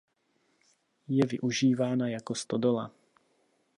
Je 1.07 1.25
využívána 1.25 2.07
jako 2.07 2.35
stodola. 2.35 2.91